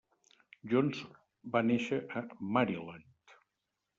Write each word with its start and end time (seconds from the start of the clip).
Johnson 0.71 1.11
va 1.57 1.61
néixer 1.67 2.01
a 2.21 2.25
Maryland. 2.57 3.37